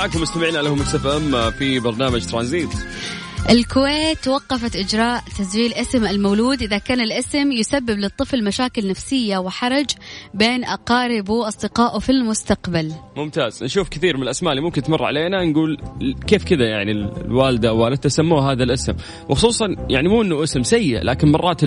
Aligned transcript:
معكم 0.00 0.22
مستمعين 0.22 0.54
Mix 0.54 1.06
FM 1.06 1.50
في 1.50 1.80
برنامج 1.80 2.26
ترانزيت. 2.26 2.68
الكويت 3.50 4.28
وقفت 4.28 4.76
إجراء 4.76 5.22
تسجيل 5.38 5.74
اسم 5.74 6.06
المولود. 6.06 6.62
إذا 6.62 6.78
كان 6.78 7.00
الاسم 7.00 7.52
يسبب 7.52 7.90
للطفل 7.90 8.44
مشاكل 8.44 8.88
نفسية 8.88 9.38
وحرج 9.38 9.86
بين 10.34 10.64
أقاربه 10.64 11.32
وأصدقائه 11.32 11.98
في 11.98 12.12
المستقبل. 12.12 12.92
ممتاز. 13.16 13.64
نشوف 13.64 13.88
كثير 13.88 14.16
من 14.16 14.22
الأسماء 14.22 14.52
اللي 14.52 14.64
ممكن 14.64 14.82
تمر 14.82 15.04
علينا. 15.04 15.44
نقول 15.44 15.78
كيف 16.26 16.44
كذا 16.44 16.64
يعني 16.64 16.92
الوالدة 16.92 17.68
أو 17.68 17.78
والدته 17.78 18.08
سموه 18.08 18.52
هذا 18.52 18.62
الاسم. 18.64 18.94
وخصوصا 19.28 19.76
يعني 19.90 20.08
مو 20.08 20.22
أنه 20.22 20.42
اسم 20.42 20.62
سيء 20.62 21.02
لكن 21.02 21.32
مرات 21.32 21.60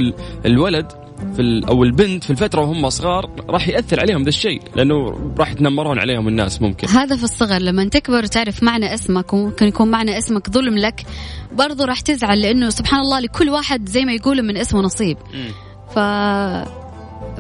الولد 0.46 1.03
في 1.36 1.62
أو 1.68 1.84
البنت 1.84 2.24
في 2.24 2.30
الفترة 2.30 2.62
وهم 2.62 2.90
صغار 2.90 3.30
راح 3.50 3.68
يأثر 3.68 4.00
عليهم 4.00 4.24
ذا 4.24 4.30
الشيء 4.30 4.62
لأنه 4.76 5.20
راح 5.38 5.52
يتنمرون 5.52 6.00
عليهم 6.00 6.28
الناس 6.28 6.62
ممكن. 6.62 6.88
هذا 6.88 7.16
في 7.16 7.24
الصغر 7.24 7.62
لما 7.62 7.86
تكبر 7.86 8.24
وتعرف 8.24 8.64
معنى 8.64 8.94
اسمك 8.94 9.34
وممكن 9.34 9.68
يكون 9.68 9.92
معنى 9.92 10.18
اسمك 10.18 10.50
ظلم 10.50 10.78
لك 10.78 11.06
برضو 11.52 11.84
راح 11.84 12.00
تزعل 12.02 12.42
لأنه 12.42 12.70
سبحان 12.70 13.00
الله 13.00 13.20
لكل 13.20 13.50
واحد 13.50 13.90
زي 13.90 14.06
ما 14.06 14.14
يقولوا 14.14 14.44
من 14.44 14.58
اسمه 14.58 14.82
نصيب. 14.82 15.18
ف 15.96 16.00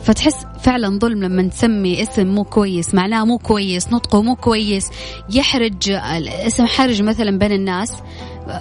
فتحس 0.02 0.45
فعلا 0.64 1.00
ظلم 1.00 1.23
لما 1.23 1.47
تسمي 1.47 2.02
اسم 2.02 2.28
مو 2.28 2.44
كويس 2.44 2.95
معناه 2.95 3.25
مو 3.25 3.38
كويس 3.38 3.94
نطقه 3.94 4.22
مو 4.22 4.36
كويس 4.36 4.90
يحرج 5.34 5.92
الاسم 5.92 6.66
حرج 6.66 7.02
مثلا 7.02 7.38
بين 7.38 7.52
الناس. 7.52 7.94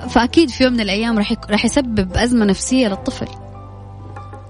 فأكيد 0.09 0.51
في 0.51 0.65
يوم 0.65 0.73
من 0.73 0.81
الأيام 0.81 1.19
راح 1.19 1.33
راح 1.51 1.65
يسبب 1.65 2.17
أزمة 2.17 2.45
نفسية 2.45 2.89
للطفل. 2.89 3.27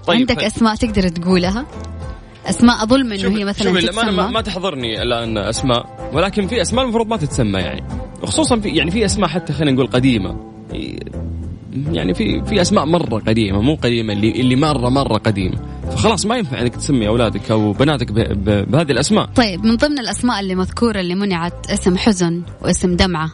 طيب 0.07 0.19
عندك 0.19 0.39
ف... 0.39 0.43
أسماء 0.43 0.75
تقدر 0.75 1.07
تقولها؟ 1.07 1.65
أسماء 2.45 2.85
ظلم 2.85 3.13
إنه 3.13 3.37
هي 3.37 3.45
مثلا 3.45 3.67
شوفي 3.67 3.87
تتسمى. 3.87 4.11
ما, 4.11 4.27
ما 4.27 4.41
تحضرني 4.41 5.01
الآن 5.01 5.37
أسماء 5.37 6.09
ولكن 6.13 6.47
في 6.47 6.61
أسماء 6.61 6.83
المفروض 6.85 7.07
ما 7.07 7.17
تتسمى 7.17 7.59
يعني. 7.59 7.83
وخصوصا 8.23 8.59
في 8.59 8.69
يعني 8.69 8.91
في 8.91 9.05
أسماء 9.05 9.29
حتى 9.29 9.53
خلينا 9.53 9.71
نقول 9.71 9.87
قديمة. 9.87 10.53
يعني 11.91 12.13
في 12.13 12.43
في 12.43 12.61
أسماء 12.61 12.85
مرة 12.85 13.19
قديمة 13.19 13.61
مو 13.61 13.75
قديمة 13.75 14.13
اللي 14.13 14.31
اللي 14.31 14.55
مره 14.55 14.89
مرة 14.89 15.17
قديمة. 15.17 15.57
فخلاص 15.91 16.25
ما 16.25 16.37
ينفع 16.37 16.61
إنك 16.61 16.75
تسمي 16.75 17.07
أولادك 17.07 17.51
أو 17.51 17.71
بناتك 17.71 18.11
بهذه 18.11 18.91
الأسماء. 18.91 19.25
طيب 19.25 19.65
من 19.65 19.75
ضمن 19.75 19.99
الأسماء 19.99 20.39
اللي 20.39 20.55
مذكورة 20.55 20.99
اللي 20.99 21.15
منعت 21.15 21.71
اسم 21.71 21.97
حزن 21.97 22.41
واسم 22.61 22.95
دمعة. 22.95 23.31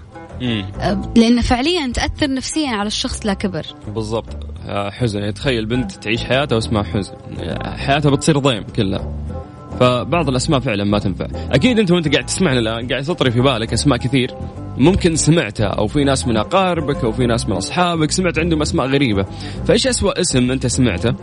لأن 1.15 1.41
فعليا 1.41 1.91
تأثر 1.91 2.33
نفسيا 2.33 2.69
على 2.69 2.87
الشخص 2.87 3.25
لا 3.25 3.33
كبر. 3.33 3.65
بالضبط. 3.95 4.37
حزن. 4.69 5.19
يعني 5.19 5.31
تخيل 5.31 5.65
بنت 5.65 5.91
تعيش 5.91 6.23
حياتها 6.23 6.55
واسمها 6.55 6.83
حزن. 6.83 7.13
حياتها 7.63 8.11
بتصير 8.11 8.39
ضيم 8.39 8.63
كلها. 8.75 9.13
فبعض 9.79 10.29
الأسماء 10.29 10.59
فعلا 10.59 10.83
ما 10.83 10.99
تنفع. 10.99 11.27
أكيد 11.51 11.79
أنت 11.79 11.91
وأنت 11.91 12.13
قاعد 12.13 12.25
تسمعنا 12.25 12.59
الآن 12.59 12.87
قاعد 12.87 13.03
تطري 13.03 13.31
في 13.31 13.41
بالك 13.41 13.73
أسماء 13.73 13.99
كثير. 13.99 14.31
ممكن 14.79 15.15
سمعتها 15.15 15.67
أو 15.67 15.87
في 15.87 16.03
ناس 16.03 16.27
من 16.27 16.37
أقاربك 16.37 17.03
أو 17.03 17.11
في 17.11 17.25
ناس 17.25 17.49
من 17.49 17.55
أصحابك 17.55 18.11
سمعت 18.11 18.39
عندهم 18.39 18.61
أسماء 18.61 18.87
غريبة. 18.87 19.25
فإيش 19.65 19.87
أسوأ 19.87 20.21
اسم 20.21 20.51
أنت 20.51 20.67
سمعته؟ 20.67 21.15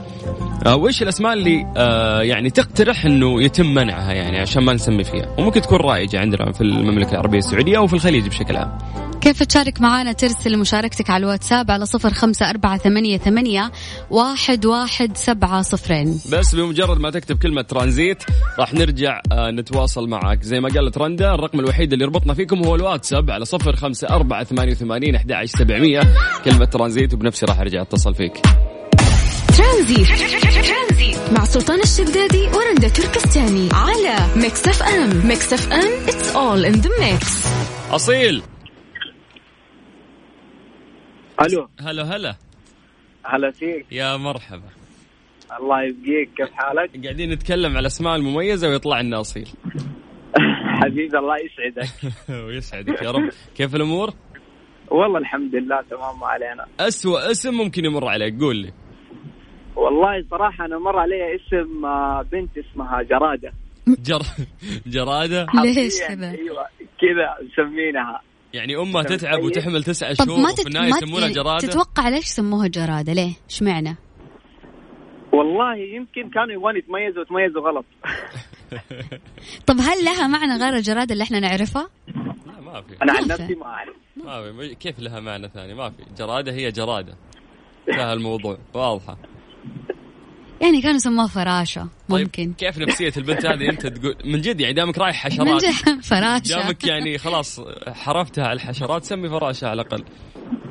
آه، 0.66 0.76
وإيش 0.76 1.02
الأسماء 1.02 1.32
اللي 1.32 1.72
آه 1.76 2.22
يعني 2.22 2.50
تقترح 2.50 3.04
إنه 3.04 3.42
يتم 3.42 3.74
منعها 3.74 4.12
يعني 4.12 4.38
عشان 4.38 4.62
ما 4.62 4.72
نسمي 4.72 5.04
فيها؟ 5.04 5.34
وممكن 5.38 5.60
تكون 5.60 5.78
رائجة 5.78 6.20
عندنا 6.20 6.52
في 6.52 6.60
المملكة 6.60 7.10
العربية 7.10 7.38
السعودية 7.38 7.78
أو 7.78 7.86
في 7.86 7.94
الخليج 7.94 8.28
بشكل 8.28 8.56
عام. 8.56 8.78
كيف 9.20 9.42
تشارك 9.42 9.80
معنا 9.80 10.12
ترسل 10.12 10.58
مشاركتك 10.58 11.10
على 11.10 11.24
الواتساب 11.24 11.70
على 11.70 11.86
صفر 11.86 12.12
خمسة 12.12 12.50
أربعة 12.50 12.78
ثمانية, 12.78 13.18
ثمانية 13.18 13.72
واحد, 14.10 14.66
واحد 14.66 15.16
سبعة 15.16 15.62
صفرين. 15.62 16.20
بس 16.32 16.54
بمجرد 16.54 17.00
ما 17.00 17.10
تكتب 17.10 17.38
كلمة 17.38 17.62
ترانزيت 17.62 18.22
راح 18.58 18.74
نرجع 18.74 19.20
آه، 19.32 19.50
نتواصل 19.50 20.08
معك. 20.08 20.42
زي 20.42 20.60
ما 20.60 20.68
قالت 20.68 20.98
رندا 20.98 21.34
الرقم 21.34 21.60
الوحيد 21.60 21.92
اللي 21.92 22.04
يربطنا 22.04 22.34
فيكم 22.34 22.64
هو 22.64 22.74
الواتساب 22.74 23.30
على 23.30 23.44
صفر 23.46 23.76
خمسة 23.76 24.08
أربعة 24.08 24.44
ثمانية 24.44 24.72
وثمانين 24.72 25.14
أحد 25.14 25.44
سبعمية. 25.44 26.00
كلمة 26.44 26.64
ترانزيت 26.64 27.14
وبنفسي 27.14 27.46
راح 27.46 27.60
أرجع 27.60 27.82
أتصل 27.82 28.14
فيك. 28.14 28.32
ترانزيت. 29.58 30.08
مع 31.32 31.44
سلطان 31.44 31.80
الشدادي 31.80 32.46
ورندا 32.46 32.88
تركستاني 32.88 33.68
على 33.72 34.16
Mix 34.36 34.68
FM. 34.68 35.26
Mix 35.28 35.52
FM 35.52 36.06
it's 36.06 36.34
all 36.34 36.74
in 36.74 36.82
the 36.82 36.88
mix. 36.88 37.46
أصيل. 37.94 38.42
ألو. 41.40 41.68
هلا 41.80 42.16
هلا. 42.16 42.36
هلا 43.24 43.50
فيك. 43.50 43.86
يا 43.92 44.16
مرحبا. 44.16 44.70
الله 45.60 45.82
يبقيك. 45.82 46.30
كيف 46.36 46.52
حالك؟ 46.52 47.04
قاعدين 47.04 47.30
نتكلم 47.30 47.70
على 47.70 47.80
الأسماء 47.80 48.16
المميزة 48.16 48.68
ويطلع 48.68 49.00
لنا 49.00 49.20
أصيل. 49.20 49.48
حبيبي 50.76 51.18
الله 51.18 51.34
يسعدك. 51.36 52.14
ويسعدك 52.46 53.02
يا 53.02 53.10
رب. 53.10 53.30
كيف 53.56 53.74
الأمور؟ 53.74 54.10
والله 54.90 55.18
الحمد 55.18 55.54
لله 55.54 55.80
تمام 55.90 56.20
ما 56.20 56.26
علينا. 56.26 56.66
اسوء 56.80 57.30
اسم 57.30 57.54
ممكن 57.54 57.84
يمر 57.84 58.08
عليك 58.08 58.40
قول 58.40 58.56
لي. 58.56 58.72
والله 59.76 60.24
صراحة 60.30 60.64
أنا 60.64 60.78
مر 60.78 60.98
علي 60.98 61.36
اسم 61.36 61.84
آه، 61.84 62.22
بنت 62.32 62.50
اسمها 62.58 63.02
جرادة. 63.02 63.52
جر... 63.88 64.22
جرادة؟ 64.86 65.46
ليش 65.64 65.94
كذا؟ 66.08 66.30
أيوه 66.30 66.66
كذا 67.00 67.48
مسمينها. 67.48 68.20
يعني 68.52 68.76
أمها 68.76 69.02
تتعب 69.02 69.42
وتحمل 69.42 69.84
تسعة 69.84 70.14
شهور 70.14 70.40
ما 70.40 70.52
تت... 70.52 70.66
النهاية 70.66 70.88
يسمونها 70.88 71.28
جرادة؟ 71.28 71.68
تتوقع 71.68 72.08
ليش 72.08 72.24
سموها 72.24 72.68
جرادة؟ 72.68 73.12
ليه؟ 73.12 73.32
اشمعنى؟ 73.50 73.96
والله 75.36 75.76
يمكن 75.76 76.30
كانوا 76.30 76.52
يبغون 76.52 76.76
يتميزوا 76.76 77.20
وتميزوا 77.22 77.62
غلط. 77.62 77.84
طب 79.68 79.76
هل 79.80 80.04
لها 80.04 80.26
معنى 80.26 80.64
غير 80.64 80.76
الجراده 80.76 81.12
اللي 81.12 81.24
إحنا 81.24 81.40
نعرفها؟ 81.40 81.88
لا 82.46 82.60
ما 82.60 82.80
في. 82.82 83.02
أنا 83.02 83.12
عن 83.12 83.28
نفسي 83.28 83.54
ما 83.54 83.66
أعرف. 83.66 83.94
ما 84.16 84.52
في. 84.52 84.74
كيف 84.74 85.00
لها 85.00 85.20
معنى 85.20 85.48
ثاني؟ 85.48 85.74
ما 85.74 85.90
في. 85.90 86.02
جرادة 86.18 86.52
هي 86.52 86.70
جرادة. 86.70 87.14
انتهى 87.88 88.12
الموضوع. 88.12 88.58
واضحة. 88.74 89.18
يعني 90.60 90.82
كانوا 90.82 90.96
يسموها 90.96 91.26
فراشة 91.26 91.88
طيب، 92.08 92.20
ممكن. 92.20 92.44
طيب 92.44 92.54
كيف 92.54 92.78
نفسية 92.78 93.12
البنت 93.16 93.46
هذه؟ 93.46 93.68
أنت 93.70 93.86
تقول 93.86 94.16
من 94.24 94.40
جد 94.40 94.60
يعني 94.60 94.74
دامك 94.74 94.98
رايح 94.98 95.16
حشرات. 95.16 95.48
من 95.48 95.56
جد 95.56 96.00
فراشة. 96.10 96.62
دامك 96.62 96.84
يعني 96.84 97.18
خلاص 97.18 97.60
حرفتها 97.88 98.44
على 98.44 98.52
الحشرات 98.56 99.04
سمي 99.04 99.28
فراشة 99.28 99.68
على 99.68 99.82
الأقل. 99.82 100.04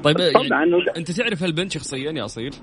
طيب 0.04 0.20
يعني 0.20 0.98
أنت 0.98 1.12
تعرف 1.12 1.44
البنت 1.44 1.72
شخصيا 1.72 2.12
يا 2.12 2.26
أصيل؟ 2.26 2.56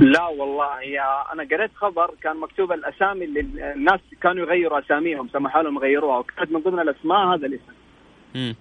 لا 0.00 0.26
والله 0.26 0.82
يا 0.82 1.32
أنا 1.32 1.48
قريت 1.50 1.70
خبر 1.74 2.14
كان 2.22 2.36
مكتوب 2.36 2.72
الأسامي 2.72 3.24
اللي 3.24 3.40
الناس 3.72 4.00
كانوا 4.22 4.46
يغيروا 4.46 4.78
أساميهم 4.78 5.28
سمحوا 5.28 5.62
لهم 5.62 5.76
يغيروها 5.76 6.18
وكانت 6.18 6.52
من 6.52 6.60
ضمن 6.60 6.80
الأسماء 6.80 7.18
هذا 7.18 7.46
الاسم. 7.46 7.72
امم 8.36 8.54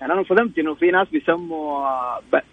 يعني 0.00 0.12
أنا 0.12 0.20
انصدمت 0.20 0.58
إنه 0.58 0.74
في 0.74 0.86
ناس 0.86 1.08
بيسموا 1.08 1.88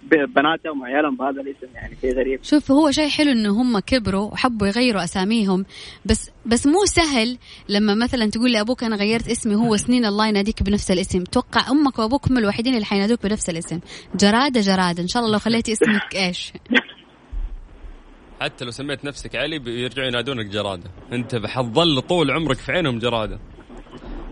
بناتهم 0.10 0.82
وعيالهم 0.82 1.16
بهذا 1.16 1.42
الاسم 1.42 1.68
يعني 1.76 1.96
شيء 2.02 2.16
غريب. 2.16 2.40
شوف 2.44 2.72
هو 2.72 2.92
شيء 2.92 3.10
حلو 3.10 3.32
إنه 3.32 3.62
هم 3.62 3.80
كبروا 3.80 4.32
وحبوا 4.32 4.68
يغيروا 4.68 5.04
أساميهم 5.04 5.66
بس 6.06 6.32
بس 6.46 6.68
مو 6.68 6.86
سهل 6.86 7.38
لما 7.70 7.96
مثلا 7.96 8.30
تقول 8.30 8.52
لابوك 8.52 8.84
أنا 8.84 8.96
غيرت 8.96 9.28
اسمي 9.28 9.56
هو 9.56 9.78
سنين 9.78 10.06
الله 10.06 10.28
يناديك 10.28 10.64
بنفس 10.64 10.92
الاسم. 10.92 11.24
توقع 11.24 11.72
أمك 11.72 12.00
وأبوك 12.00 12.28
هم 12.28 12.38
الوحيدين 12.38 12.74
اللي 12.74 12.86
حينادوك 12.86 13.24
بنفس 13.24 13.50
الاسم. 13.50 13.80
جرادة 14.16 14.62
جرادة 14.62 15.04
إن 15.04 15.08
شاء 15.08 15.24
الله 15.24 15.34
لو 15.34 15.40
خليتي 15.40 15.72
اسمك 15.72 16.16
إيش؟ 16.16 16.54
حتى 18.42 18.66
لو 18.66 18.72
سميت 18.72 19.06
نفسك 19.06 19.36
علي 19.36 19.60
بيرجعوا 19.60 20.08
ينادونك 20.08 20.46
جرادة. 20.46 20.92
انت 21.12 21.36
حتظل 21.46 22.02
طول 22.02 22.32
عمرك 22.32 22.58
في 22.58 22.72
عينهم 22.72 23.00
جرادة. 23.00 23.40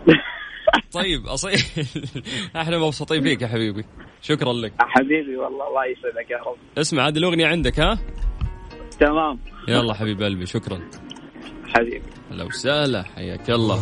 طيب 0.94 1.28
أصيل. 1.28 1.60
إحنا 2.56 2.78
مبسوطين 2.78 3.24
فيك 3.24 3.42
يا 3.42 3.48
حبيبي. 3.48 3.86
شكرا 4.22 4.54
لك. 4.54 4.74
حبيبي 4.80 5.38
والله 5.38 5.68
الله 5.68 5.86
يسعدك 5.86 6.32
يا 6.32 6.38
رب. 6.38 6.58
اسمع 6.78 7.08
هذه 7.08 7.18
الأغنية 7.18 7.48
عندك 7.48 7.80
ها؟ 7.80 8.00
تمام. 9.00 9.40
يلا 9.68 9.94
حبيب 9.94 10.24
قلبي 10.24 10.46
شكرا. 10.46 10.90
حبيبي. 11.76 12.02
هلا 12.32 12.44
وسهلا 12.44 13.04
حياك 13.04 13.50
الله. 13.50 13.80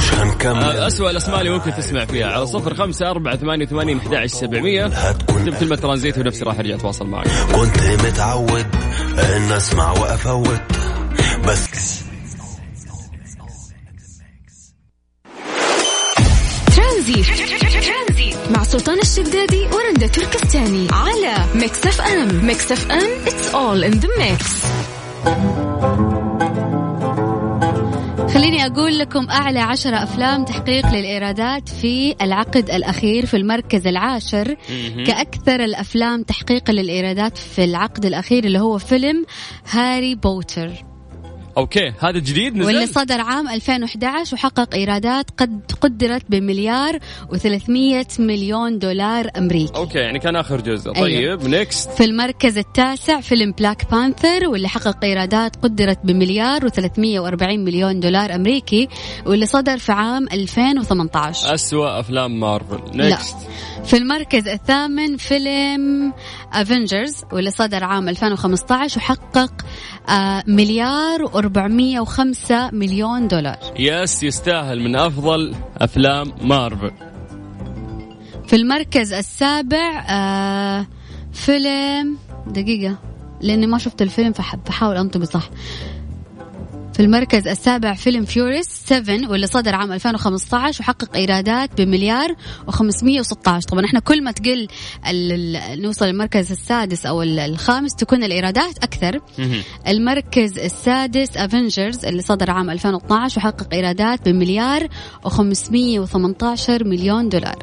مش 0.00 0.14
هنكمل 0.14 0.62
آه، 0.62 0.86
أسوأ 0.86 1.10
الأسماء 1.10 1.40
اللي 1.40 1.50
ممكن 1.50 1.74
تسمع 1.74 2.04
فيها. 2.04 2.26
على 2.26 2.46
صفر 2.46 2.74
خمسة 2.74 3.10
أربعة 3.10 3.36
ثمانية 3.36 3.66
وثمانين 3.66 3.98
أحد 3.98 4.14
عشر 4.14 4.26
سبعمية 4.36 4.86
تكتب 5.12 5.54
كلمة 5.54 5.76
ترانزيت 5.76 6.18
ونفسي 6.18 6.44
راح 6.44 6.58
أرجع 6.58 6.74
أتواصل 6.74 7.06
معك. 7.06 7.28
كنت 7.54 7.82
متعود 8.06 8.66
إن 9.18 9.52
أسمع 9.52 9.90
وأفوت. 9.92 10.60
بس 11.48 12.00
ترانزيت 16.76 17.24
مع 18.50 18.62
سلطان 18.62 18.98
الشدادي 18.98 19.66
ورندا 19.72 20.06
تركستاني. 20.06 20.88
على 20.92 21.44
Mix 21.54 21.86
FM. 21.86 22.46
Mix 22.46 22.72
FM. 22.72 23.24
It's 23.26 23.54
all 23.54 23.82
in 23.90 24.00
the 24.00 24.08
mix. 24.18 24.60
خليني 28.34 28.66
أقول 28.66 28.98
لكم 28.98 29.28
أعلى 29.30 29.58
عشرة 29.60 30.02
أفلام 30.02 30.44
تحقيق 30.44 30.86
للإيرادات 30.86 31.68
في 31.68 32.14
العقد 32.22 32.70
الأخير 32.70 33.26
في 33.26 33.36
المركز 33.36 33.86
العاشر. 33.86 34.56
كأكثر 35.06 35.64
الأفلام 35.64 36.22
تحقيقا 36.22 36.72
للإيرادات 36.72 37.38
في 37.38 37.64
العقد 37.64 38.04
الأخير 38.04 38.44
اللي 38.44 38.58
هو 38.58 38.78
فيلم 38.78 39.26
هاري 39.70 40.14
بوتر. 40.14 40.70
okay 41.56 41.92
هذا 42.00 42.18
جديد 42.18 42.56
نزل؟ 42.56 42.66
واللي 42.66 42.86
صدر 42.86 43.20
عام 43.20 43.48
2011 43.48 44.34
وحقق 44.34 44.74
إيرادات 44.74 45.30
قد 45.30 45.60
قدرت 45.80 46.22
بمليار 46.28 46.98
و300 47.32 48.20
مليون 48.20 48.78
دولار 48.78 49.30
أمريكي. 49.38 49.76
okay 49.76 49.98
يعني 49.98 50.18
كان 50.18 50.36
آخر 50.36 50.60
جزء. 50.60 50.92
أيوه. 50.96 51.36
طيب 51.36 51.48
next 51.48 51.90
في 51.90 52.04
المركز 52.04 52.58
التاسع 52.58 53.20
فيلم 53.20 53.52
Black 53.52 53.90
Panther 53.90 54.48
واللي 54.48 54.68
حقق 54.68 55.04
إيرادات 55.04 55.56
قدرت 55.56 55.98
بمليار 56.04 56.68
و340 56.68 57.42
مليون 57.42 58.00
دولار 58.00 58.34
أمريكي 58.34 58.88
واللي 59.26 59.46
صدر 59.46 59.78
في 59.78 59.92
عام 59.92 60.28
2018 60.32 61.54
أسوأ 61.54 62.00
أفلام 62.00 62.40
مارفل. 62.40 62.80
لا. 62.94 63.08
next 63.08 63.36
في 63.84 63.96
المركز 63.96 64.48
الثامن 64.48 65.16
فيلم 65.16 66.12
Avengers 66.52 67.24
واللي 67.32 67.50
صدر 67.50 67.84
عام 67.84 68.08
2015 68.08 68.98
وحقق 68.98 69.52
مليار 70.46 71.26
و405 71.26 72.52
مليون 72.72 73.28
دولار. 73.28 73.56
yes 73.78 74.22
يستاهل 74.22 74.80
من 74.80 74.96
أفضل 74.96 75.54
أفلام 75.78 76.32
مارفل. 76.42 76.90
في 78.46 78.56
المركز 78.56 79.12
السابع 79.12 80.04
آه 80.10 80.86
فيلم 81.32 82.16
دقيقة 82.46 82.98
لأني 83.40 83.66
ما 83.66 83.78
شفت 83.78 84.02
الفيلم 84.02 84.32
فح- 84.32 84.56
فحاول 84.66 84.96
أنطبق 84.96 85.24
صح. 85.24 85.50
في 87.00 87.06
المركز 87.06 87.48
السابع 87.48 87.94
فيلم 87.94 88.24
Furious 88.24 88.66
7 88.86 89.30
واللي 89.30 89.46
صدر 89.46 89.74
عام 89.74 89.92
2015 89.92 90.80
وحقق 90.82 91.16
إيرادات 91.16 91.80
بمليار 91.80 92.34
و516 92.70 93.34
طبعا 93.68 93.84
إحنا 93.84 94.00
كل 94.00 94.24
ما 94.24 94.32
تقل 94.32 94.68
نوصل 95.82 96.06
للمركز 96.06 96.50
السادس 96.52 97.06
أو 97.06 97.22
ال- 97.22 97.38
الخامس 97.38 97.94
تكون 97.94 98.24
الإيرادات 98.24 98.78
أكثر. 98.84 99.20
المركز 99.88 100.58
السادس 100.58 101.36
Avengers 101.36 102.04
اللي 102.04 102.22
صدر 102.22 102.50
عام 102.50 102.70
2012 102.70 103.38
وحقق 103.38 103.74
إيرادات 103.74 104.28
بمليار 104.28 104.88
و518 105.26 106.70
مليون 106.70 107.28
دولار. 107.28 107.58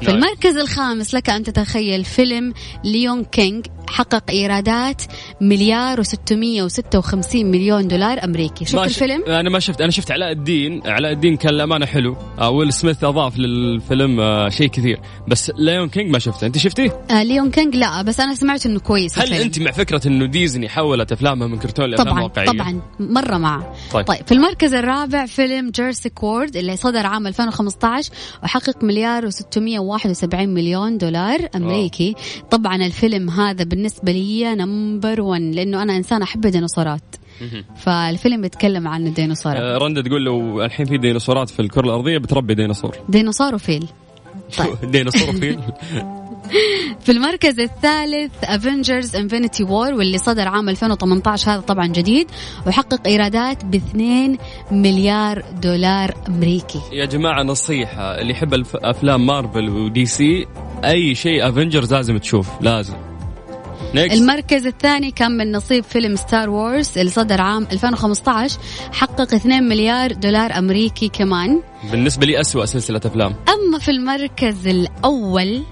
في 0.00 0.06
nice. 0.06 0.24
المركز 0.24 0.56
الخامس 0.56 1.14
لك 1.14 1.30
أن 1.30 1.42
تتخيل 1.42 2.04
فيلم 2.04 2.54
Lion 2.84 3.24
King 3.24 3.66
حقق 3.88 4.30
إيرادات 4.30 5.02
مليار 5.40 6.02
و656 6.04 7.34
مليون 7.34 7.88
دولار 7.88 8.24
أمريكي. 8.24 8.64
شفت 8.64 8.84
الفيلم؟ 8.84 9.24
أنا 9.24 9.50
ما 9.50 9.58
شفت 9.58 9.80
أنا 9.80 9.90
شفت 9.90 10.10
علاء 10.10 10.32
الدين. 10.32 10.82
علاء 10.86 11.12
الدين 11.12 11.36
كان 11.36 11.52
للأمانة 11.52 11.86
حلو. 11.86 12.16
آه 12.38 12.50
ويل 12.50 12.72
سميث 12.72 13.04
أضاف 13.04 13.38
للفيلم 13.38 14.20
آه 14.20 14.48
شيء 14.48 14.68
كثير. 14.68 15.00
بس 15.28 15.52
Lion 15.58 15.88
King 15.88 16.10
ما 16.10 16.18
شفته. 16.18 16.46
أنت 16.46 16.58
شفتيه؟ 16.58 17.00
آه 17.10 17.22
Lion 17.22 17.50
King 17.50 17.76
لا 17.76 18.02
بس 18.02 18.20
أنا 18.20 18.34
سمعت 18.34 18.66
إنه 18.66 18.80
كويس 18.80 19.18
هل 19.18 19.24
الفيلم. 19.24 19.42
أنت 19.42 19.58
مع 19.58 19.70
فكرة 19.70 20.08
إنه 20.08 20.26
ديزني 20.26 20.68
حولت 20.68 21.12
افلامها 21.12 21.46
من 21.48 21.58
كرتون 21.58 21.90
لأفلام 21.90 22.22
واقعية؟ 22.22 22.46
طبعا. 22.46 22.80
مرة 23.00 23.38
معه. 23.38 23.74
طيب. 23.92 24.06
طيب. 24.06 24.16
طيب 24.16 24.26
في 24.26 24.32
المركز 24.32 24.74
الرابع 24.74 25.26
فيلم 25.26 25.70
Jurassic 25.70 26.10
World 26.22 26.56
اللي 26.56 26.76
صدر 26.76 27.06
عام 27.06 27.26
2015 27.26 28.10
وحقق 28.42 28.84
مليار 28.84 29.26
و671 29.98 30.34
مليون 30.34 30.98
دولار 30.98 31.48
أمريكي. 31.56 32.14
طبعا 32.50 32.76
الفيلم 32.76 33.30
هذا 33.30 33.64
بالنسبة 33.64 34.12
لي 34.12 34.54
number 34.54 35.20
1 35.20 35.42
لأنه 35.42 35.82
أنا 35.82 35.96
إنسان 35.96 36.22
أحب 36.22 36.46
الديناصورات. 36.46 37.02
فالفيلم 37.76 38.42
بيتكلم 38.42 38.88
عن 38.88 39.06
الديناصورات. 39.06 39.56
آه 39.56 39.78
رندا 39.78 40.02
تقول 40.02 40.24
لو 40.24 40.64
الحين 40.64 40.86
في 40.86 40.98
ديناصورات 40.98 41.50
في 41.50 41.60
الكرة 41.60 41.84
الأرضية 41.84 42.18
بتربي 42.18 42.54
ديناصور. 42.54 42.96
ديناصور 43.08 43.54
وفيل. 43.54 43.86
طيب. 44.58 44.90
ديناصور 44.90 45.32
فيل 45.32 45.60
في 47.04 47.12
المركز 47.12 47.60
الثالث 47.60 48.32
Avengers 48.44 49.16
Infinity 49.16 49.64
War 49.64 49.94
واللي 49.94 50.18
صدر 50.18 50.48
عام 50.48 50.68
2018 50.68 51.50
هذا 51.50 51.60
طبعا 51.60 51.86
جديد 51.86 52.26
وحقق 52.66 53.06
إيرادات 53.06 53.64
ب 53.64 53.74
2 53.74 54.38
مليار 54.70 55.44
دولار 55.62 56.14
أمريكي. 56.28 56.80
يا 56.92 57.04
جماعة 57.04 57.42
نصيحة 57.42 58.20
اللي 58.20 58.32
يحب 58.32 58.64
أفلام 58.74 59.26
Marvel 59.26 59.68
و 59.68 60.06
DC 60.06 60.46
أي 60.84 61.14
شيء 61.14 61.48
Avengers 61.48 61.94
لازم 61.94 62.18
تشوف 62.18 62.48
لازم. 62.60 62.94
next 63.94 64.20
المركز 64.20 64.66
الثاني 64.66 65.10
كان 65.10 65.36
من 65.36 65.52
نصيب 65.52 65.84
فيلم 65.84 66.16
Star 66.16 66.50
Wars 66.50 66.98
اللي 66.98 67.10
صدر 67.10 67.40
عام 67.40 67.66
2015 67.72 68.58
حقق 68.92 69.34
2 69.34 69.62
مليار 69.62 70.12
دولار 70.12 70.58
أمريكي 70.58 71.08
كمان. 71.08 71.62
بالنسبة 71.92 72.26
لي 72.26 72.40
أسوأ 72.40 72.64
سلسلة 72.64 73.00
أفلام. 73.04 73.34
أما 73.48 73.78
في 73.78 73.90
المركز 73.90 74.66
الأول 74.66 75.62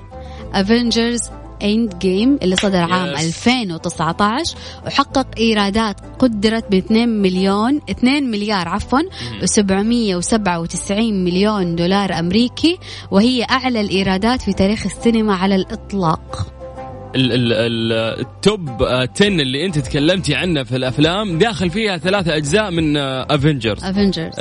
Avengers 0.55 1.21
Endgame 1.63 2.39
اللي 2.43 2.57
صدر 2.57 2.77
عام 2.79 3.15
Yes. 3.17 3.21
2019 3.21 4.55
وحقق 4.87 5.27
إيرادات 5.39 5.97
قدرت 6.19 6.65
ب 6.71 6.75
2 6.75 7.09
مليون 7.09 7.81
2 7.91 8.31
مليار 8.31 8.69
عفوا 8.69 9.01
و797 9.41 10.93
مليون 10.93 11.77
دولار 11.77 12.13
أمريكي 12.19 12.79
وهي 13.11 13.45
أعلى 13.51 13.81
الإيرادات 13.81 14.43
في 14.43 14.53
تاريخ 14.53 14.87
السينما 14.87 15.35
على 15.35 15.55
الإطلاق. 15.55 16.47
ال- 17.17 17.33
ال- 17.33 17.53
ال- 17.53 18.21
ال 18.21 18.36
top 18.36 18.83
آه، 18.83 19.09
10 19.17 19.27
اللي 19.29 19.67
أنت 19.67 19.79
تكلمتي 19.79 20.35
عنه 20.35 20.63
في 20.63 20.77
الأفلام 20.77 21.39
داخل 21.39 21.71
فيها 21.71 21.97
ثلاثة 21.99 22.37
أجزاء 22.37 22.71
من 22.71 22.97
Avengers 22.97 23.85
Avengers 23.85 24.33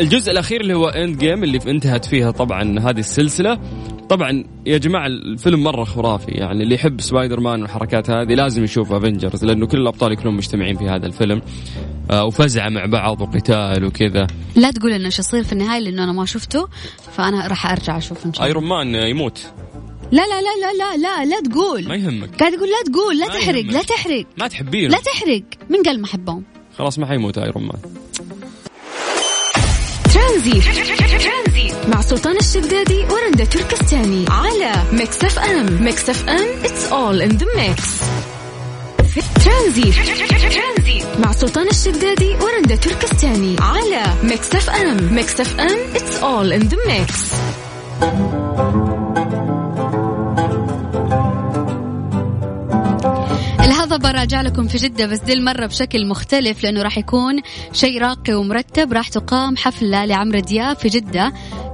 الجزء 0.00 0.32
الأخير 0.32 0.60
اللي 0.60 0.74
هو 0.74 0.88
Endgame 0.88 1.44
اللي 1.44 1.58
انتهت 1.66 2.04
فيها 2.04 2.30
طبعا 2.30 2.78
هذه 2.80 2.98
السلسلة. 2.98 3.58
طبعا 4.08 4.44
يا 4.66 4.78
جماعة 4.78 5.06
الفيلم 5.06 5.64
مرة 5.64 5.84
خرافي. 5.84 6.30
يعني 6.30 6.62
اللي 6.62 6.74
يحب 6.74 7.00
سبايدر 7.00 7.40
مان 7.40 7.62
والحركات 7.62 8.10
هذه 8.10 8.34
لازم 8.34 8.64
يشوف 8.64 8.92
Avengers 8.92 9.44
لأنه 9.44 9.66
كل 9.66 9.78
الأبطال 9.78 10.12
يكونون 10.12 10.34
مجتمعين 10.34 10.76
في 10.76 10.88
هذا 10.88 11.06
الفيلم. 11.06 11.42
آه، 12.10 12.24
وفزعه 12.24 12.68
مع 12.68 12.86
بعض 12.86 13.20
وقتال 13.20 13.84
وكذا. 13.84 14.26
لا 14.56 14.70
تقول 14.70 14.92
إنه 14.92 15.06
إيش 15.06 15.18
يصير 15.18 15.44
في 15.44 15.52
النهاية 15.52 15.80
لأنه 15.80 16.04
أنا 16.04 16.12
ما 16.12 16.24
شفته 16.24 16.68
فأنا 17.12 17.46
راح 17.46 17.72
أرجع 17.72 17.98
أشوف 17.98 18.26
إن 18.26 18.32
شاء 18.32 18.46
الله. 18.46 18.46
ايرون 18.46 18.68
مان 18.68 18.94
يموت. 18.94 19.46
لا 20.12 20.22
لا 20.22 20.40
لا 20.40 20.60
لا 20.60 20.72
لا 20.78 20.96
لا 20.96 21.24
لا 21.24 21.40
تقول. 21.40 21.88
ما 21.88 21.94
يهمك. 21.94 22.40
قاعد 22.40 22.54
أقول 22.54 22.68
لا 22.68 22.92
تقول 22.92 23.18
لا 23.18 23.26
تحرق 23.26 23.58
يهمك. 23.58 23.72
لا 23.72 23.82
تحرق. 23.82 24.26
ما 24.38 24.48
تحبينه. 24.48 24.88
لا 24.88 24.98
تحرق. 24.98 25.42
من 25.70 25.82
قال 25.82 26.00
ما 26.00 26.06
أحبهم؟ 26.06 26.44
خلاص 26.78 26.98
ما 26.98 27.06
حيموت 27.06 27.38
Iron 27.38 27.62
Man 27.64 27.78
ترانزيت 30.16 31.72
مع 31.88 32.00
سلطان 32.00 32.36
الشدادي 32.36 33.04
ورندا 33.10 33.44
تركستاني 33.44 34.24
على 34.30 34.72
Mix 34.92 35.24
FM. 35.24 35.82
Mix 35.82 36.10
FM 36.10 36.46
it's 36.62 36.90
all 36.90 37.28
in 37.28 37.38
the 37.38 37.46
mix. 37.58 37.80
ترانزيت 39.44 39.92
مع 41.18 41.32
سلطان 41.32 41.68
الشدادي 41.68 42.36
ورندا 42.42 42.76
تركستاني 42.76 43.56
على 43.60 44.02
Mix 44.22 44.54
FM. 44.54 45.14
Mix 45.14 45.40
FM 45.40 45.78
it's 45.94 46.20
all 46.22 46.52
in 46.60 46.68
the 46.68 46.78
mix. 46.88 47.34
الهضبة 53.96 54.20
راجع 54.20 54.40
لكم 54.40 54.68
في 54.68 54.78
جدة 54.78 55.06
بس 55.06 55.18
دي 55.18 55.32
المرة 55.32 55.66
بشكل 55.66 56.06
مختلف 56.06 56.62
لأنه 56.62 56.82
راح 56.82 56.98
يكون 56.98 57.40
شيء 57.72 57.98
راقي 58.00 58.34
ومرتب. 58.34 58.92
راح 58.92 59.08
تقام 59.08 59.56
حفلة 59.56 60.04
لعمرو 60.04 60.40
دياب 60.40 60.76
في 60.76 60.88
جدة. 60.88 61.32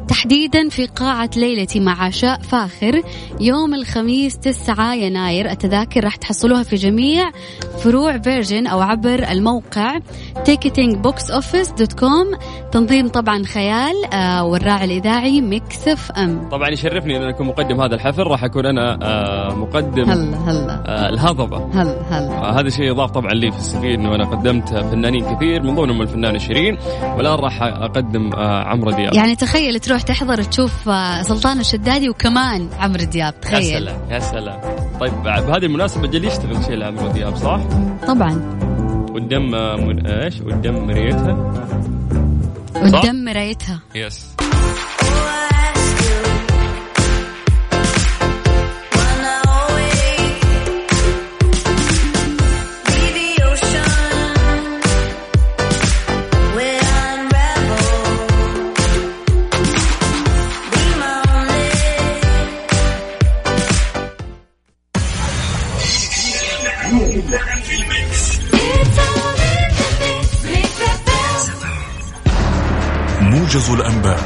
تحديدا 0.08 0.68
في 0.68 0.86
قاعة 0.86 1.30
ليلتي 1.36 1.80
مع 1.80 2.02
عشاء 2.04 2.40
فاخر 2.40 3.02
يوم 3.40 3.74
الخميس 3.74 4.38
9 4.38 4.94
يناير. 4.94 5.50
التذاكر 5.50 6.04
راح 6.04 6.16
تحصلوها 6.16 6.62
في 6.62 6.76
جميع 6.76 7.30
فروع 7.78 8.18
Virgin 8.18 8.66
أو 8.66 8.80
عبر 8.80 9.24
الموقع 9.30 9.98
ticketingboxoffice.com 10.36 12.38
تنظيم 12.72 13.08
طبعا 13.08 13.42
خيال 13.44 14.04
آه 14.12 14.44
والراعي 14.44 14.84
الإذاعي 14.84 15.40
Mix 15.40 15.88
FM. 15.88 16.48
طبعا 16.48 16.68
يشرفني 16.68 17.16
ان 17.16 17.22
أكون 17.22 17.46
مقدم 17.46 17.80
هذا 17.80 17.94
الحفل. 17.94 18.22
راح 18.22 18.44
أكون 18.44 18.66
أنا 18.66 18.98
آه، 19.02 19.54
مقدم 19.54 20.10
هلا 20.10 20.36
هلا. 20.36 20.82
آه، 20.86 21.08
الهضبة. 21.08 21.56
هلا 21.74 22.02
هلا. 22.10 22.60
هذا 22.60 22.66
الشيء 22.66 22.84
يضاف 22.84 23.10
طبعا 23.10 23.32
لي 23.32 23.50
في 23.50 23.58
السفير 23.58 23.94
إنه 23.94 24.14
أنا 24.14 24.24
قدمت 24.24 24.68
فنانين 24.68 25.36
كثير 25.36 25.62
من 25.62 25.74
ضمنهم 25.74 26.02
الفنان 26.02 26.38
شيرين 26.38 26.78
والآن 27.16 27.34
راح 27.34 27.62
أقدم 27.62 28.32
آه، 28.32 28.64
عمرو 28.64 28.90
دياب. 28.90 29.14
يعني 29.14 29.36
تخيل 29.36 29.80
تروح 29.80 29.91
تحضر 30.00 30.42
تشوف 30.42 30.88
آه، 30.88 31.22
سلطان 31.22 31.60
الشدادي 31.60 32.08
وكمان 32.08 32.68
عمرو 32.78 33.04
دياب. 33.04 33.34
يا 33.34 33.40
تخيل. 33.40 33.78
سلام 33.78 34.00
يا 34.10 34.18
سلام. 34.18 34.60
طيب 35.00 35.12
بهذه 35.22 35.64
المناسبة 35.64 36.06
جل 36.06 36.24
يشتغل 36.24 36.64
شيء 36.64 36.74
لعمرو 36.74 37.08
دياب 37.08 37.36
صح؟ 37.36 37.60
طبعا. 38.06 38.32
والدم 39.14 39.54
آه، 39.54 39.76
من 39.76 40.06
إيش؟ 40.06 40.40
والدم 40.40 40.86
مريتها 40.86 41.52
صح؟ 42.74 42.98
قدام 43.00 43.24
مرايتها 43.24 43.80
يس 43.94 44.26
موجز 73.62 73.74
الأنباء 73.74 74.20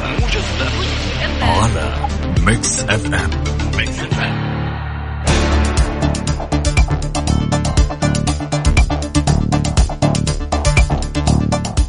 على 1.43 2.09
Mix 2.41 2.81
FM 2.81 3.31
Mix 3.77 3.99
FM 3.99 4.47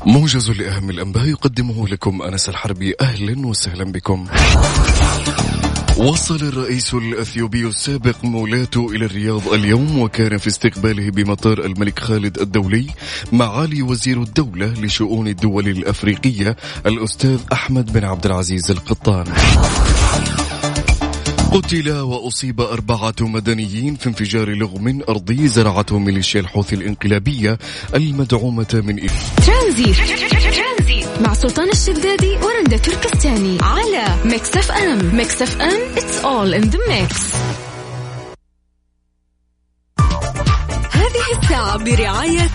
موجز 0.06 0.52
لأهم 0.52 0.90
الأنباء 0.90 1.26
يقدمه 1.26 1.88
لكم 1.88 2.22
أنس 2.22 2.50
الحربي. 2.50 2.96
أهلا 3.02 3.48
وسهلا 3.48 3.84
بكم. 3.84 4.28
وصل 5.98 6.36
الرئيس 6.36 6.94
الأثيوبي 6.94 7.68
السابق 7.68 8.26
مولاتو 8.26 8.88
إلى 8.92 9.06
الرياض 9.06 9.48
اليوم 9.54 10.00
وكان 10.00 10.38
في 10.38 10.48
استقباله 10.48 11.12
بمطار 11.12 11.66
الملك 11.66 12.00
خالد 12.00 12.40
الدولي 12.40 12.86
معالي 13.32 13.82
وزير 13.82 14.22
الدولة 14.22 14.66
لشؤون 14.66 15.28
الدول 15.28 15.68
الأفريقية 15.68 16.56
الأستاذ 16.86 17.40
أحمد 17.52 17.94
بن 17.94 18.04
عبد 18.04 18.26
العزيز 18.26 18.72
القطان. 18.72 19.26
قتل 21.52 21.92
وأصيب 21.92 22.62
أربعة 22.62 23.16
مدنيين 23.22 23.96
في 23.96 24.08
انفجار 24.08 24.50
لغم 24.50 25.02
أرضي 25.10 25.48
زرعته 25.48 26.00
ميليشيا 26.00 26.40
الحوثي 26.40 26.76
الإنقلابية 26.76 27.58
المدعومة 27.96 28.82
من 28.86 29.00
ترانزي 29.46 29.94
مع 31.22 31.34
سلطان 31.34 31.70
الشدادي 31.70 32.38
ورندا 32.38 32.78
تركستاني 32.78 33.58
على 33.62 34.06
Mix 34.26 34.58
FM. 34.58 35.16
Mix 35.16 35.42
FM 35.42 35.96
it's 35.96 36.24
all 36.24 36.62
in 36.62 36.70
the 36.72 36.80
mix. 36.90 37.36
هذه 40.92 41.40
الساعة 41.44 41.78
برعاية 41.78 42.50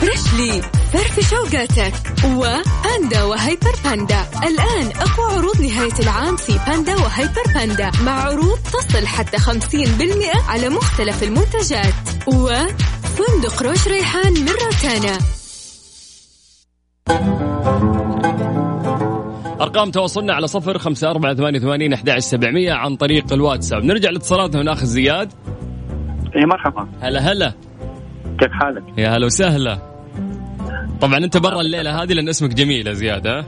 Freshly 0.00 0.62
فرفش 0.92 1.30
أوقاتك 1.30 1.92
وباندا 2.24 3.22
وهيبر 3.22 3.72
باندا 3.84 4.26
الآن 4.44 4.86
أقوى 5.00 5.36
عروض 5.36 5.60
نهاية 5.60 5.98
العام 6.00 6.36
في 6.36 6.58
باندا 6.66 6.94
وهيبر 6.96 7.42
باندا 7.54 7.90
مع 8.02 8.12
عروض 8.22 8.58
تصل 8.72 9.06
حتى 9.06 9.38
50% 9.38 10.48
على 10.48 10.68
مختلف 10.68 11.22
المنتجات. 11.22 11.94
وفندق 12.26 13.62
روش 13.62 13.88
ريحان 13.88 14.32
من 14.32 14.48
روتانا. 14.64 15.18
أرقام 19.68 19.90
تواصلنا 19.90 20.34
على 20.34 20.46
صفر 20.46 20.78
خمسة 20.78 21.10
أربعة 21.10 21.34
ثمانية 21.34 21.58
ثمانين 21.58 21.92
أحد 21.92 22.18
سبعمية 22.18 22.72
عن 22.72 22.96
طريق 22.96 23.32
الواتساب. 23.32 23.84
نرجع 23.84 24.10
لاتصالاتنا 24.10 24.60
وناخذ 24.60 24.84
زياد. 24.84 25.32
اي 26.36 26.46
مرحبا. 26.46 26.88
هلا 27.00 27.20
هلا. 27.20 27.52
كيف 28.38 28.52
حالك؟ 28.52 28.82
يا 28.98 29.08
هلا 29.08 29.26
وسهلا. 29.26 29.78
طبعا 31.00 31.18
أنت 31.18 31.36
برا 31.36 31.60
الليلة 31.60 32.02
هذه 32.02 32.12
لأن 32.12 32.28
اسمك 32.28 32.54
جميل 32.54 32.86
يا 32.86 32.92
زياد 32.92 33.26
ها؟ 33.26 33.44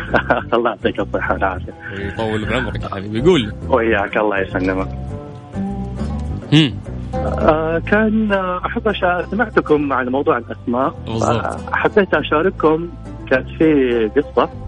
الله 0.54 0.70
يعطيك 0.70 1.00
الصحة 1.00 1.34
والعافية. 1.34 1.74
يطول 1.98 2.44
بعمرك 2.44 2.82
يا 2.82 2.88
حبيبي. 2.88 3.20
قول 3.20 3.52
وياك 3.68 4.16
الله 4.16 4.38
يسلمك. 4.40 4.88
آه 7.14 7.78
كان 7.78 8.32
آه، 8.32 8.66
أحب 8.66 8.88
أشا... 8.88 9.26
سمعتكم 9.30 9.92
عن 9.92 10.08
موضوع 10.08 10.38
الأسماء. 10.38 10.94
بالضبط. 11.06 11.44
آه، 11.44 11.56
حبيت 11.72 12.14
أشارككم 12.14 12.88
كانت 13.30 13.48
في 13.58 14.10
قصة. 14.16 14.63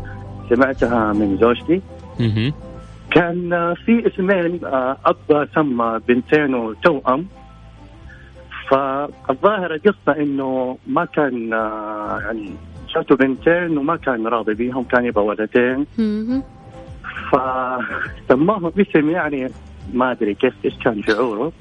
سمعتها 0.51 1.13
من 1.13 1.39
زوجتي. 1.41 1.83
كان 3.11 3.75
في 3.85 4.07
اسمين 4.07 4.65
آه، 4.65 4.97
أب 5.05 5.49
سمى 5.55 6.01
بنتين 6.09 6.75
توأم 6.83 7.27
فالظاهر 8.71 9.75
القصة 9.75 10.23
إنه 10.23 10.79
ما 10.87 11.05
كان 11.05 11.53
آه، 11.53 12.21
يعني 12.25 12.51
جاته 12.95 13.17
بنتين 13.17 13.79
وما 13.79 13.97
كان 13.97 14.27
راضي 14.27 14.55
بيهم 14.55 14.85
كان 14.85 15.05
يبغى 15.05 15.25
ولدين. 15.25 15.87
فسماهم 17.31 18.73
اسم 18.79 19.11
يعني 19.11 19.49
ما 19.95 20.11
أدري 20.11 20.35
كيف 20.35 20.55
إيش 20.65 20.75
كان 20.85 21.03
شعوره. 21.03 21.53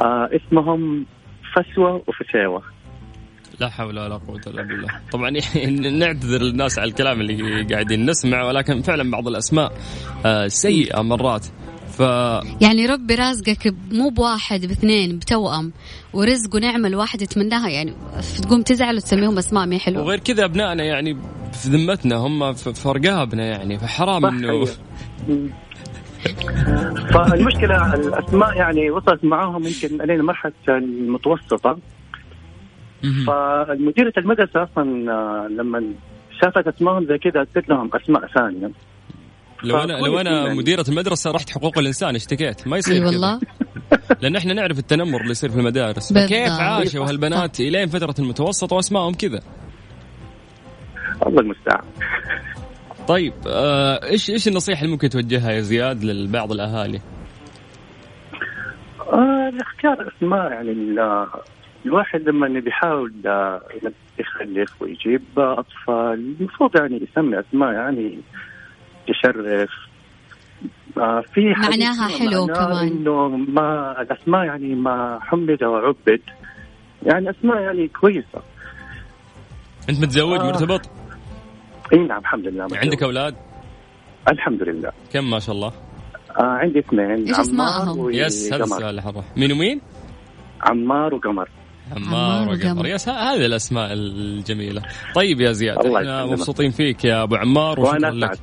آه 0.00 0.30
اسمهم 0.32 1.06
فسوة 1.54 2.02
وفسيوة. 2.06 2.62
لا 3.60 3.68
حول 3.68 3.98
ولا 3.98 4.16
قوة 4.16 4.40
إلا 4.46 4.62
بالله. 4.62 4.88
طبعا 5.12 5.30
يعني 5.30 5.90
نعتذر 5.98 6.42
للناس 6.42 6.78
على 6.78 6.90
الكلام 6.90 7.20
اللي 7.20 7.62
قاعدين 7.74 8.06
نسمع 8.06 8.44
ولكن 8.44 8.82
فعلا 8.82 9.10
بعض 9.10 9.28
الأسماء 9.28 9.72
آه، 10.26 10.46
سيئة 10.46 11.02
مرات. 11.02 11.46
ف 11.88 12.00
يعني 12.60 12.86
ربي 12.86 13.14
رازقك 13.14 13.74
مو 13.92 14.08
بواحد 14.08 14.60
باثنين 14.66 15.18
بتوأم 15.18 15.72
ورزق 16.12 16.54
ونعمة 16.54 16.88
الواحد 16.88 17.22
يتمناها. 17.22 17.68
يعني 17.68 17.94
تقوم 18.42 18.62
تزعل 18.62 18.96
وتسميهم 18.96 19.38
أسماء 19.38 19.66
ما 19.66 19.78
حلوة. 19.78 20.02
وغير 20.02 20.18
كذا 20.18 20.44
أبنائنا 20.44 20.84
يعني 20.84 21.14
في 21.52 21.68
ذمتنا 21.68 22.16
هم 22.16 22.52
في 22.52 22.88
رقابنا 22.88 23.44
يعني 23.44 23.78
فحرام 23.78 24.26
إنه. 24.26 24.64
فالمشكلة 27.14 27.94
الأسماء 27.94 28.56
يعني 28.56 28.90
وصلت 28.90 29.24
معاهم 29.24 29.66
يمكن 29.66 30.06
لين 30.06 30.20
مرحلة 30.20 30.52
المتوسطة. 30.68 31.78
مهم. 33.04 33.26
فالمديرة 33.26 34.12
المدرسة 34.18 34.62
أصلا 34.62 35.12
آه، 35.12 35.48
لما 35.48 35.84
شافت 36.40 36.66
أسمائهم 36.68 37.06
زي 37.06 37.18
كذا 37.18 37.40
ادت 37.40 37.68
لهم 37.68 37.90
أسماء 37.94 38.26
ثانية. 38.26 38.70
لو 39.64 39.78
أنا 39.78 39.92
لو 39.92 40.20
أنا 40.20 40.30
يعني. 40.30 40.58
مديرة 40.58 40.84
المدرسة 40.88 41.30
رحت 41.30 41.50
حقوق 41.50 41.78
الإنسان 41.78 42.14
اشتكيت. 42.14 42.68
ما 42.68 42.76
يصير 42.76 42.94
اي 42.94 43.00
كذا. 43.00 43.08
والله. 43.08 43.40
لأن 44.22 44.36
إحنا 44.36 44.54
نعرف 44.54 44.78
التنمر 44.78 45.20
اللي 45.20 45.30
يصير 45.30 45.50
في 45.50 45.56
المدارس. 45.56 46.12
فكيف 46.12 46.50
عاشوا 46.50 47.08
هالبنات 47.08 47.60
إلين 47.60 47.86
فترة 47.86 48.14
المتوسط 48.18 48.72
وأسمائهم 48.72 49.14
كذا؟ 49.14 49.40
الله 51.26 51.40
المستعان. 51.40 51.84
طيب 53.08 53.32
آه، 53.46 54.04
إيش 54.04 54.30
إيش 54.30 54.48
النصيحة 54.48 54.80
اللي 54.80 54.92
ممكن 54.92 55.08
توجهها 55.08 55.50
يا 55.50 55.60
زياد 55.60 56.04
لبعض 56.04 56.52
الأهالي؟ 56.52 57.00
آه 59.12 59.52
اختيار 59.60 60.12
أسماء 60.16 60.52
يعني 60.52 60.72
الواحد 61.86 62.28
لما 62.28 62.60
بيحاول 62.60 63.12
آه، 63.26 63.60
يخلف 64.18 64.82
ويجيب 64.82 65.22
أطفال 65.38 66.36
المفروض 66.40 66.76
يعني 66.76 67.02
يسمي 67.10 67.40
أسماء 67.40 67.72
يعني 67.72 68.18
تشرف 69.08 69.70
آه 70.98 71.24
في 71.34 71.40
معناها 71.40 72.08
حلو 72.08 72.46
معناه 72.46 72.66
كمان. 72.66 72.88
إنه 72.88 73.28
ما 73.28 74.00
الأسماء 74.02 74.44
يعني 74.44 74.74
ما 74.74 75.18
حمد 75.22 75.62
وعبد 75.62 76.20
يعني 77.02 77.30
أسماء 77.30 77.60
يعني 77.60 77.88
كويسة. 77.88 78.42
أنت 79.88 80.00
متزوج 80.00 80.40
آه. 80.40 80.46
مرتبط؟ 80.46 80.80
إي 81.92 81.98
نعم 81.98 82.18
الحمد 82.20 82.46
لله 82.46 82.68
عندك 82.72 83.02
أولاد؟ 83.02 83.34
الحمد 84.28 84.62
لله. 84.62 84.92
كم 85.12 85.30
ما 85.30 85.38
شاء 85.38 85.54
الله. 85.54 85.72
آه 86.36 86.42
عندي 86.42 86.78
اثنين 86.78 87.10
إيش 87.10 87.30
عمار 87.30 87.40
أسمائهم؟ 87.40 88.10
يس 88.10 88.52
هذا 88.52 88.64
السؤال 88.64 89.02
مين 89.36 89.52
ومين؟ 89.52 89.80
عمار 90.60 91.14
وقمر 91.14 91.48
عمار 91.96 92.42
عمار 92.42 92.48
وقمر. 92.48 92.86
ه- 92.86 93.10
هذه 93.10 93.46
الأسماء 93.46 93.92
الجميلة. 93.92 94.82
طيب 95.14 95.40
يا 95.40 95.52
زياد 95.52 95.86
إحنا. 95.86 96.26
مبسوطين 96.26 96.70
فيك 96.70 97.04
يا 97.04 97.22
أبو 97.22 97.34
عمار 97.36 97.80
وشكرا 97.80 98.10
لك. 98.10 98.38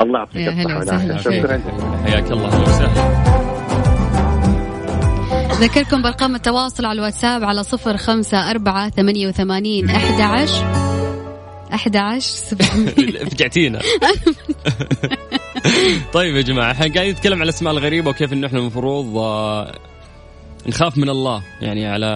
الله 0.00 0.18
يعطيك 0.18 0.36
يا 0.70 0.78
الصحة 0.78 0.96
والعافية. 0.98 1.16
شكرا 1.16 1.62
حياك 2.06 2.32
الله 2.32 2.48
أهلا 2.48 2.62
وسهلا. 2.62 3.22
ذكركم 5.60 6.02
بأرقام 6.02 6.34
التواصل 6.34 6.84
على 6.84 6.98
الواتساب 6.98 7.44
على 7.44 7.62
صفر 7.62 7.96
خمسة 7.96 8.50
أربعة 8.50 8.90
ثمانية 8.90 9.28
وثمانين 9.28 9.90
أحد 9.90 10.20
عشر. 10.20 10.64
أحد 11.74 11.96
عشر 11.96 12.56
فجعتينا 13.30 13.78
طيب 16.12 16.36
يا 16.36 16.42
جماعة 16.42 16.72
إحنا 16.72 16.94
قاعدين 16.94 17.12
نتكلم 17.12 17.34
على 17.34 17.42
الأسماء 17.42 17.72
الغريبة 17.72 18.10
وكيف 18.10 18.32
إنه 18.32 18.46
إحنا 18.46 18.58
المفروض 18.58 19.16
آه، 19.16 19.72
نخاف 20.66 20.98
من 20.98 21.08
الله 21.08 21.42
يعني 21.60 21.86
على 21.86 22.06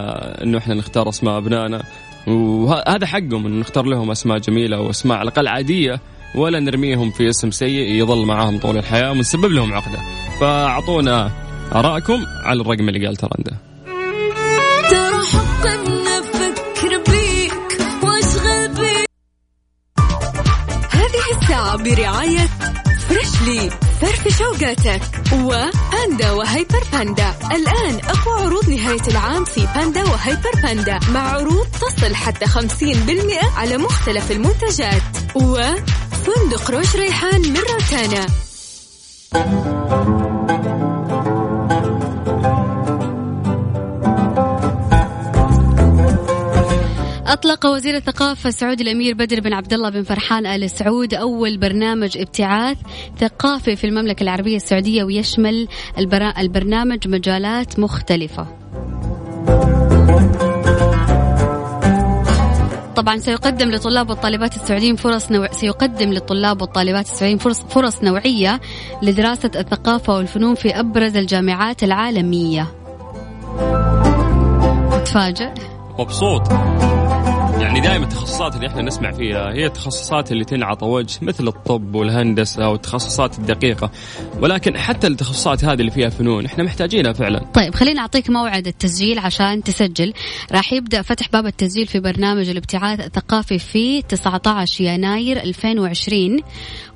إنه 0.43 0.59
إحنا 0.59 0.75
نختار 0.75 1.09
أسماء 1.09 1.39
أبنائنا. 1.39 1.83
وهذا 2.27 3.07
حقهم 3.07 3.47
إنه 3.47 3.61
نختار 3.61 3.85
لهم 3.85 4.11
أسماء 4.11 4.39
جميلة 4.39 4.81
وأسماء 4.81 5.19
على 5.19 5.29
الأقل 5.29 5.49
عادية 5.49 6.01
ولا 6.35 6.61
نرميهم 6.61 7.11
في 7.11 7.29
اسم 7.29 7.51
سيء 7.51 7.91
يظل 8.03 8.27
معاهم 8.27 8.59
طول 8.59 8.77
الحياة 8.79 9.11
ونسبب 9.11 9.53
لهم 9.53 9.73
عقدة. 9.73 9.99
فأعطونا 10.41 11.31
آرائكم 11.75 12.25
على 12.45 12.61
الرقم 12.61 12.89
اللي 12.89 13.07
قال 13.07 13.17
ترى 13.17 13.31
الساعة 21.57 21.77
برعاية 21.77 22.49
فريشلي 23.17 23.71
فرف 24.01 24.39
شوقاتك 24.39 25.03
وباندا 25.33 26.31
وهيبر 26.31 26.85
باندا. 26.93 27.35
الآن 27.55 28.01
أقوى 28.05 28.47
عروض 28.47 28.69
نهاية 28.69 29.09
العام 29.09 29.45
في 29.45 29.69
باندا 29.75 30.05
وهيبر 30.05 30.51
باندا. 30.63 30.99
مع 31.13 31.21
عروض 31.21 31.67
تصل 31.67 32.15
حتى 32.15 32.47
50% 32.47 33.59
على 33.59 33.77
مختلف 33.77 34.31
المنتجات. 34.31 35.03
وفندق 35.35 36.71
روش 36.71 36.97
ريحان 36.97 37.41
من 37.41 37.61
روتانا 37.73 38.27
أطلق 47.27 47.67
وزير 47.67 47.97
الثقافة 47.97 48.49
السعودي 48.49 48.83
الأمير 48.83 49.15
بدر 49.15 49.41
بن 49.41 49.53
عبد 49.53 49.73
الله 49.73 49.91
بن 49.91 50.03
فرحان 50.03 50.47
آل 50.47 50.71
سعود 50.71 51.15
أول 51.15 51.59
برنامج 51.59 52.19
ابتعاث 52.19 52.79
ثقافي 53.19 53.77
في 53.77 53.87
المملكة 53.87 54.23
العربية 54.23 54.57
السعودية 54.57 55.05
ويشمل 55.05 55.69
البرنامج 56.39 57.09
مجالات 57.09 57.79
مختلفة. 57.79 58.47
طبعا 62.97 63.17
سيقدم 63.19 63.71
لطلاب 63.71 64.11
والطالبات 64.11 64.57
السعوديين 64.57 64.97
فرص 64.97 65.31
نوع... 65.31 65.53
سيقدم 65.53 66.13
للطلاب 66.13 66.63
والطالبات 66.63 67.05
السعوديين 67.05 67.39
فرص 67.39 67.61
فرص 67.61 68.03
نوعية 68.03 68.61
لدراسة 69.03 69.51
الثقافة 69.57 70.17
والفنون 70.17 70.55
في 70.55 70.81
أبرز 70.81 71.17
الجامعات 71.17 71.83
العالمية. 71.83 72.67
متفاجئ؟ 74.93 75.51
مبسوط 75.99 76.43
يعني 77.61 77.81
دائما 77.81 78.05
التخصصات 78.05 78.55
اللي 78.57 78.67
إحنا 78.67 78.83
نسمع 78.83 79.13
فيها 79.13 79.53
هي 79.53 79.67
التخصصات 79.67 80.33
اللي 80.33 80.45
تنعط 80.45 80.83
وجه 80.83 81.19
مثل 81.23 81.49
الطب 81.49 81.95
والهندسة 81.95 82.69
والتخصصات 82.69 83.39
الدقيقة. 83.39 83.91
ولكن 84.41 84.79
حتى 84.79 85.07
التخصصات 85.07 85.65
هذه 85.65 85.81
اللي 85.81 85.91
فيها 85.91 86.09
فنون 86.09 86.45
إحنا 86.45 86.65
محتاجينها 86.65 87.13
فعلا. 87.13 87.45
طيب 87.55 87.75
خليني 87.75 88.01
أعطيك 88.01 88.31
موعد 88.31 88.67
التسجيل 88.67 89.19
عشان 89.19 89.63
تسجل. 89.63 90.13
راح 90.53 90.73
يبدأ 90.73 91.03
فتح 91.03 91.29
باب 91.33 91.47
التسجيل 91.47 91.87
في 91.87 92.01
برنامج 92.01 92.49
الابتعاث 92.49 93.01
الثقافي 93.01 93.59
في 93.59 94.03
19 94.03 94.85
يناير 94.85 95.43
2020 95.43 96.41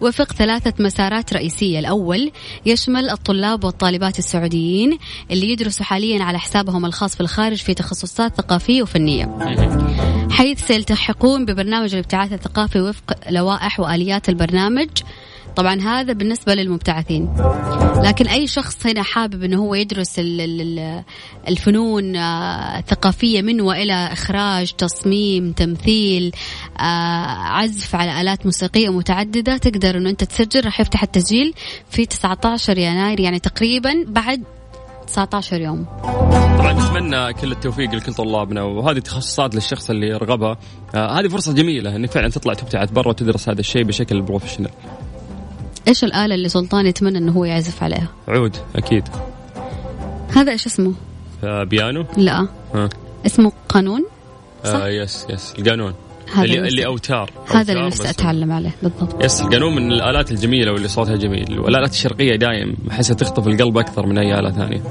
وفق 0.01 0.33
ثلاثة 0.33 0.85
مسارات 0.85 1.35
رئيسية. 1.35 1.79
الأول 1.79 2.33
يشمل 2.67 3.11
الطلاب 3.11 3.65
والطالبات 3.65 4.19
السعوديين 4.19 4.99
اللي 5.31 5.51
يدرسوا 5.53 5.85
حاليا 5.85 6.23
على 6.25 6.39
حسابهم 6.39 6.87
الخاص 6.87 7.15
في 7.15 7.21
الخارج 7.21 7.57
في 7.57 7.75
تخصصات 7.75 8.37
ثقافية 8.37 8.83
وفنية. 8.83 9.25
حيث 10.51 10.67
سيلتحقون 10.67 11.45
ببرنامج 11.45 11.95
الابتعاث 11.95 12.33
الثقافي 12.33 12.81
وفق 12.81 13.15
لوائح 13.31 13.81
وآليات 13.81 14.29
البرنامج. 14.29 14.89
طبعا 15.57 15.81
هذا 15.81 16.13
بالنسبة 16.13 16.55
للمبتعثين. 16.55 17.35
لكن 18.05 18.27
أي 18.27 18.47
شخص 18.47 18.87
هنا 18.87 19.03
حابب 19.03 19.43
أنه 19.45 19.59
هو 19.59 19.75
يدرس 19.75 20.15
الفنون 21.49 22.17
آه، 22.17 22.79
الثقافية 22.79 23.43
من 23.43 23.61
وإلى 23.61 23.93
إخراج 24.13 24.73
تصميم 24.73 25.53
تمثيل 25.53 26.33
آه، 26.81 26.83
عزف 27.37 27.95
على 27.95 28.21
آلات 28.21 28.47
موسيقية 28.47 28.89
متعددة 28.89 29.57
تقدر 29.57 29.97
أنه 29.97 30.11
أنت 30.11 30.25
تسجل. 30.25 30.65
راح 30.65 30.81
يفتح 30.81 31.03
التسجيل 31.03 31.55
في 31.91 32.07
19 32.07 32.79
يناير 32.79 33.21
يعني 33.21 33.39
تقريبا 33.39 34.05
بعد 34.09 34.43
19 35.11 35.61
يوم 35.61 35.87
طبعا 36.59 36.73
نتمنى 36.73 37.33
كل 37.33 37.53
التوفيق 37.53 37.95
لكل 37.95 38.15
طلابنا 38.15 38.63
وهذه 38.63 38.99
تخصصات 38.99 39.55
للشخص 39.55 39.91
اللي 39.91 40.07
يرغبها 40.09 40.57
آه 40.95 41.21
هذه 41.21 41.29
فرصة 41.29 41.55
جميلة 41.55 41.97
إنك 41.97 42.11
فعلا 42.11 42.29
تطلع 42.29 42.55
تبتعث 42.55 42.91
برا 42.91 43.09
وتدرس 43.09 43.49
هذا 43.49 43.61
الشيء 43.61 43.83
بشكل 43.83 44.23
professional 44.23 44.71
إيش 45.89 46.05
الآلة 46.05 46.35
اللي 46.35 46.49
سلطان 46.49 46.87
يتمنى 46.87 47.19
إنه 47.19 47.33
هو 47.33 47.45
يعزف 47.45 47.83
عليها؟ 47.83 48.09
عود 48.29 48.57
أكيد 48.77 49.09
هذا 50.33 50.53
إيش 50.53 50.67
اسمه؟ 50.67 50.93
آه 51.45 51.65
بيانو؟ 51.65 52.05
لا 52.17 52.49
آه. 52.75 52.89
اسمه 53.27 53.53
قانون؟ 53.69 54.05
صح؟ 54.65 54.75
آه 54.75 54.89
yes 54.89 55.27
yes 55.31 55.55
القانون 55.59 55.95
هذا 56.35 56.45
اللي, 56.45 56.69
اللي 56.69 56.87
أوتار. 56.87 57.31
هذا 57.55 57.73
اللي 57.73 57.87
نفسي 57.87 58.11
أتعلم 58.11 58.53
عليه 58.53 58.75
بالضبط. 58.83 59.25
yes 59.25 59.41
القانون 59.41 59.75
من 59.75 59.93
الآلات 59.93 60.31
الجميلة 60.31 60.73
واللي 60.73 60.89
صوتها 60.89 61.17
جميل. 61.17 61.59
والآلات 61.61 61.93
الشرقية 61.93 62.37
دايم 62.37 62.77
احسها 62.91 63.15
تخطف 63.15 63.47
القلب 63.47 63.79
أكثر 63.79 64.07
من 64.07 64.19
أي 64.19 64.39
آلة 64.39 64.51
ثانية. 64.51 64.83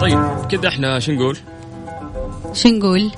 طيب 0.00 0.46
كذا 0.50 0.68
إحنا 0.68 0.98
شو 0.98 1.12
نقول؟ 1.12 1.38
شو 2.52 2.68
نقول؟ 2.68 3.10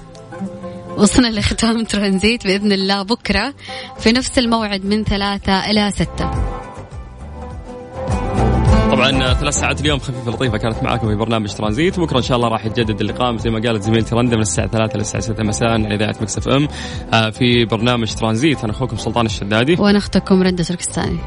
وصلنا 0.97 1.29
لختام 1.29 1.85
ترانزيت 1.85 2.47
بإذن 2.47 2.73
الله 2.73 3.03
بكرة 3.03 3.55
في 3.99 4.13
نفس 4.13 4.39
الموعد 4.39 4.85
من 4.85 5.05
ثلاثة 5.05 5.71
إلى 5.71 5.91
ستة. 5.91 6.54
طبعا 8.95 9.35
ثلاث 9.35 9.55
ساعات 9.55 9.81
اليوم 9.81 9.99
خفيفه 9.99 10.31
لطيفة 10.31 10.59
كانت 10.59 10.83
معاكم 10.83 11.09
في 11.09 11.15
برنامج 11.15 11.55
ترانزيت. 11.55 12.01
بكرة 12.01 12.17
إن 12.17 12.23
شاء 12.23 12.37
الله 12.37 12.49
راح 12.49 12.67
يتجدد 12.67 13.01
اللقاء. 13.01 13.37
زي 13.37 13.51
ما 13.51 13.61
قالت 13.61 13.83
زميلتي 13.83 14.15
رندا 14.15 14.37
من 14.37 14.43
الساعة 14.43 14.69
3 14.69 14.99
للساعه 14.99 15.23
6 15.23 15.43
مساء 15.43 15.69
على 15.69 15.95
إذاعة 15.95 16.15
مكسف 16.21 16.49
إم. 16.49 16.69
آه، 17.15 17.31
في 17.31 17.65
برنامج 17.65 18.15
ترانزيت. 18.15 18.65
أنا 18.65 18.73
أخوكم 18.73 18.97
سلطان 18.97 19.27
الشدادي. 19.27 19.77
وأنا 19.79 19.99
أختكم 19.99 20.43
رندا 20.43 20.63
تركستاني 20.63 21.19